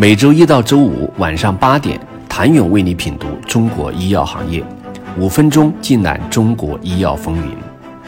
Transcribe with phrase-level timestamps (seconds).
[0.00, 1.98] 每周一到周五晚上八点，
[2.28, 4.62] 谭勇为你品读中国医药行业，
[5.18, 7.52] 五分钟尽览中国医药风云。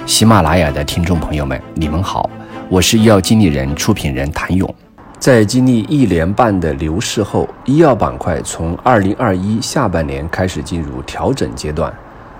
[0.06, 2.30] 喜马拉雅的听众朋友们，你们好，
[2.68, 4.72] 我是医药经理人、出品人谭勇。
[5.18, 11.92] 在经历一年半的牛市后，医药板块从二零二一下半年开始进入调整阶段。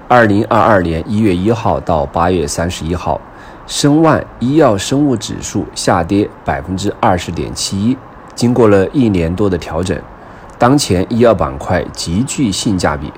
[0.07, 3.21] 二零二二年一月一号到八月三十一号，
[3.67, 7.97] 申万医药生物指数下跌百分之二十点七一。
[8.41, 10.01] 经过了一年多的调整，
[10.59, 13.13] 当前医药板块极具性价比。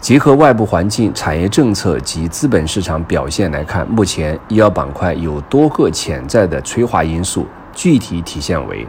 [0.00, 8.84] 结合外部环境、产业政策及资本市场表现来看，目前医药板块有多个潜在的催化因素，具体体现为：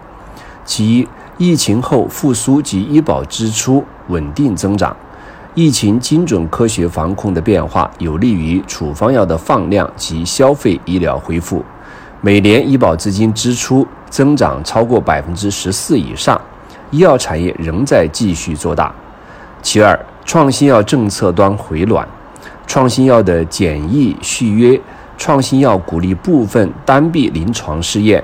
[0.65, 4.97] 其一，疫情后复苏及医保支出稳定增长。
[5.53, 11.63] 疫情精准科学防控的变化，有利于处方药的放量及消费医疗恢复。
[12.23, 16.39] 每年医保资金支出增长超过百分之十四以上，
[16.91, 18.93] 医药产业仍在继续做大。
[19.63, 22.07] 其二，创新药政策端回暖，
[22.67, 24.79] 创新药的简易续约，
[25.17, 28.23] 创新药鼓励部分单臂临床试验，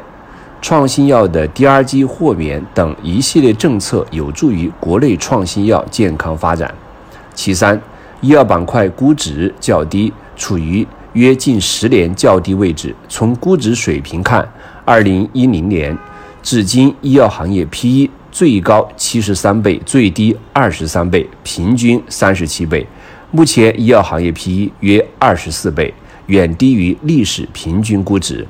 [0.62, 6.72] 创新药的 DRG 豁免等一系列政策，有助于国内创新药健康发展。
[7.34, 7.82] 其三，
[8.22, 10.88] 医药板块估值较低，处于
[11.18, 12.96] 约近十年较低位置。
[13.10, 14.48] 从估值水平看，
[14.86, 15.98] 二零一零年
[16.44, 22.86] 至今，医药行业 P/E 最高七十三倍，最低二十三倍，平均三十七倍。
[23.32, 25.92] 目前，医药行业 P/E 约二十四倍，
[26.28, 28.48] 远低于历史平均估值。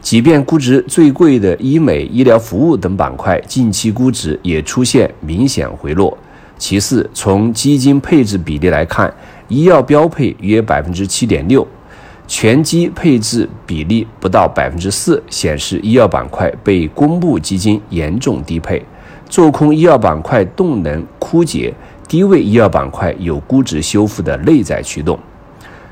[0.00, 6.16] 即便估值最贵的医美、医疗服务等板块，近期估值也出现明显回落。
[6.56, 9.12] 其次，从基金配置比例来看，
[9.48, 11.66] 医药标配约百分之七点六，
[12.28, 18.84] 全基配置比例不到百分之四，显示医药板块被公募基金严重低配，
[19.30, 21.72] 做空医药板块动能枯竭，
[22.06, 25.18] 低位医药板块有估值修复的内在驱动。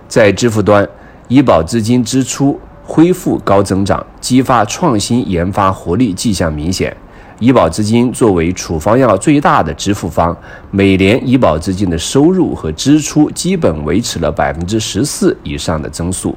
[0.07, 0.87] 在支付端，
[1.29, 6.95] 医保资金支出恢复高增长，激发创新研发活力迹象明显。
[7.39, 10.35] 医保资金作为处方药最大的支付方，
[10.71, 16.35] 每年医保资金的收入和支出基本维持了百分之十四以上的增速，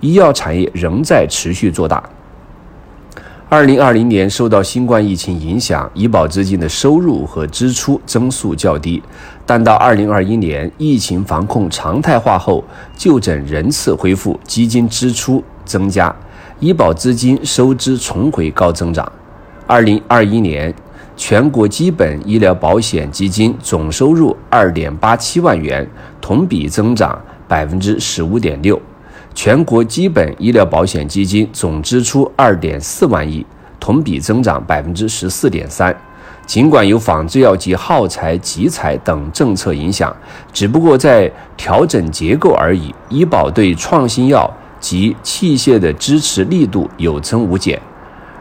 [0.00, 2.02] 医药产业仍在持续做大。
[3.50, 9.02] 二零二零年受到新冠疫情影响，医保资金的收入和支出增速较低，
[9.44, 12.64] 但到二零二一年疫情防控常态化后，
[12.96, 16.14] 就诊人次恢复，基金支出增加，
[16.58, 19.10] 医保资金收支重回高增长。
[19.68, 20.72] 二零二一年，
[21.14, 25.86] 全国基本医疗保险基金总收入二点八七万元，
[26.22, 28.74] 同比增长百分之十五点六；
[29.34, 33.44] 全国基本医疗保险基金总支出二点四万亿，
[33.78, 35.94] 同比增长百分之十四点三。
[36.46, 40.16] 尽管有仿制药及耗材集采等政策影响，
[40.50, 42.94] 只不过在调整结构而已。
[43.10, 44.50] 医保对创新药
[44.80, 47.78] 及器械的支持力度有增无减。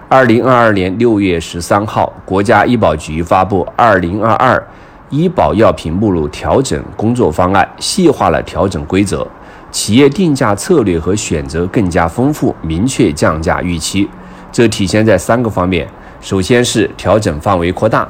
[0.09, 4.66] 二零二二年六月十三号，国家医保局发布《二零二二
[5.09, 9.28] 医保药品目录调整工作方案》，细化了调整规则，
[9.69, 14.07] 企业定价策略和选择更加丰富，明确降价预期。
[14.50, 15.85] 这体现在三个方面：
[16.22, 18.07] 首先是调整范围扩大，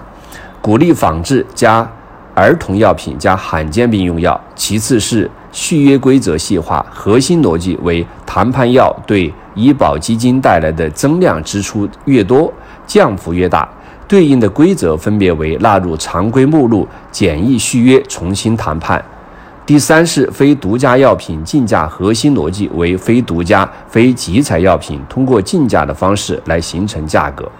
[0.61, 1.89] 鼓励仿制加
[2.35, 9.33] 儿童药品加罕见病用药；其次是续约规则细化，核心逻辑为谈判药对。
[9.57, 12.53] 医保基金带来的增量支出越多，
[12.85, 13.67] 降幅越大，
[14.07, 19.03] 对应的规则分别为纳入常规目录、简易续约、重新谈判。
[19.65, 27.51] 第三是非独家药品竞价核心逻辑为非独家、非集采药品通过竞价的方式来形成价格。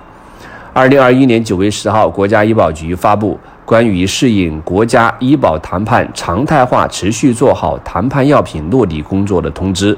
[0.71, 9.97] 二零二一年九月十号，国家医保局发布关于适应国家医保谈判常态化、持续做好谈判药品落地工作的通知。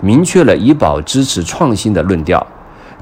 [0.00, 2.46] 明确了医保支持创新的论调，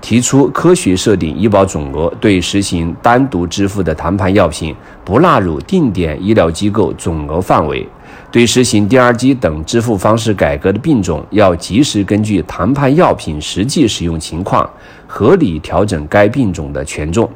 [0.01, 4.75] 提出科学设定医保总额，对实行单独支付的谈判药品
[5.05, 7.87] 不纳入定点医疗机构总额范围；
[8.31, 14.69] 对实行 DRG 等支付方式改革的病种，要及时根据谈判药品实际使用情况，
[15.07, 17.29] 合理调整该病种的权重。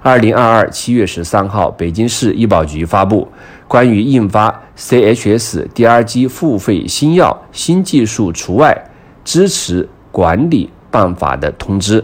[0.00, 3.26] 二零二二七月十三号，北京市医保局发布
[3.66, 8.87] 关于印发 CHS DRG 付费新药新技术除外。
[9.28, 12.02] 支持管理办法的通知，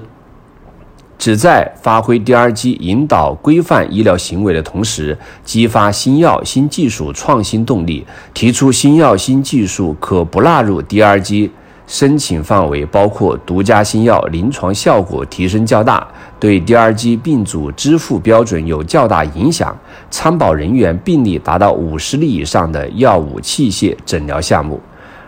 [1.16, 8.06] 旨在发挥 DRG 引导规范医疗行为的同时，激发新药新技术创新动力。
[8.34, 11.48] 提出新药新技术可不纳入 DRG
[11.86, 16.06] 申请范围，包括独家新药临床效果提升较大。
[16.38, 19.74] 对 DRG 病组支付标准有较大影响，
[20.10, 24.78] 参保人员病例达到五十例以上的药物器械诊疗项目。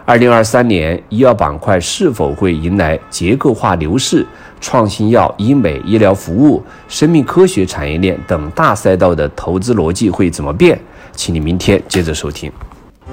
[0.07, 4.25] 二零二三年医药板块是否会迎来结构化牛市？
[4.61, 10.81] 创新药、医美、医疗服务、生命科学产业链等大赛道的投资逻辑会怎么变？
[11.17, 12.51] 请你明天接着收听。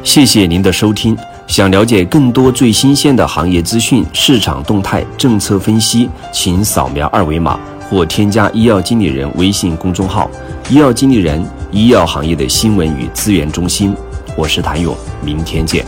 [0.03, 1.17] 谢谢您的收听。
[1.47, 7.59] 想了解更多最新鲜的行业资讯、市场动态、政策分析，请扫描二维码
[7.89, 10.29] 或添加医药经理人微信公众号
[10.69, 13.95] “医药经理人”，医药行业的新闻与资源中心。
[14.37, 15.83] 我是谭勇，明天见。